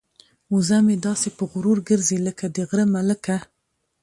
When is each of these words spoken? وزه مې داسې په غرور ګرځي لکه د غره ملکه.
وزه 0.53 0.77
مې 0.85 0.95
داسې 1.07 1.29
په 1.37 1.43
غرور 1.51 1.77
ګرځي 1.89 2.17
لکه 2.27 2.45
د 2.55 2.57
غره 2.69 2.85
ملکه. 2.93 3.37